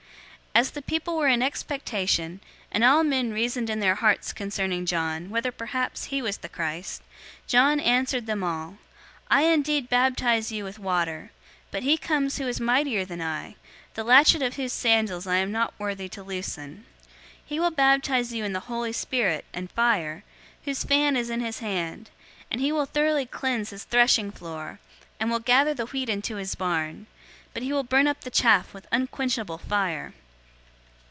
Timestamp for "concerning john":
4.33-5.29